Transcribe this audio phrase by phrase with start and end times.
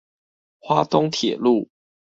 [0.57, 1.69] 花東鐵路